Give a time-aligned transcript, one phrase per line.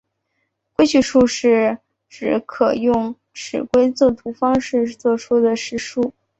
[0.73, 1.77] 规矩数是
[2.09, 6.11] 指可用尺规作图方式作出的实数。